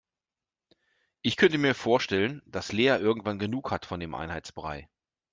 Ich 1.21 1.37
könnte 1.37 1.59
mir 1.59 1.75
vorstellen, 1.75 2.41
dass 2.47 2.71
Lea 2.71 2.97
irgendwann 2.99 3.37
genug 3.37 3.69
hat 3.69 3.85
von 3.85 3.99
dem 3.99 4.15
Einheitsbrei. 4.15 4.89